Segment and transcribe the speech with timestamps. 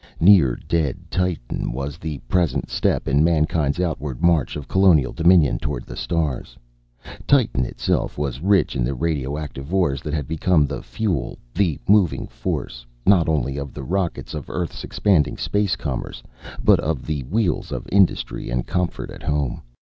[0.19, 5.83] Near dead Titan was the present step in mankind's outward march of colonial dominion toward
[5.83, 6.57] the stars.
[7.27, 12.25] Titan itself was rich in the radioactive ores that has become the fuel, the moving
[12.25, 16.23] force, not only of the rockets of Earth's expanding space commerce,
[16.63, 19.61] but of the wheels of industry and comfort at home.